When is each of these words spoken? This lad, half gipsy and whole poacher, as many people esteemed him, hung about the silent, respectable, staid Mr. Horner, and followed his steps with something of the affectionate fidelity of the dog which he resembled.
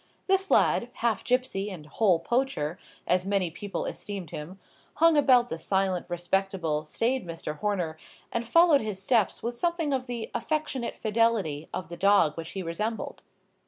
This 0.25 0.49
lad, 0.49 0.89
half 0.93 1.23
gipsy 1.23 1.69
and 1.69 1.85
whole 1.85 2.17
poacher, 2.17 2.79
as 3.05 3.23
many 3.23 3.51
people 3.51 3.85
esteemed 3.85 4.31
him, 4.31 4.59
hung 4.95 5.15
about 5.15 5.49
the 5.49 5.59
silent, 5.59 6.07
respectable, 6.09 6.83
staid 6.83 7.23
Mr. 7.23 7.59
Horner, 7.59 7.99
and 8.31 8.47
followed 8.47 8.81
his 8.81 8.99
steps 8.99 9.43
with 9.43 9.55
something 9.55 9.93
of 9.93 10.07
the 10.07 10.31
affectionate 10.33 10.95
fidelity 10.95 11.69
of 11.71 11.89
the 11.89 11.97
dog 11.97 12.35
which 12.35 12.53
he 12.53 12.63
resembled. 12.63 13.21